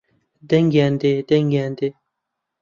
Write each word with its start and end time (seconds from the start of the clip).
دەنگیان 0.49 0.93
دێ 1.01 1.13
دەنگیان 1.29 1.71
دێ 1.79 1.89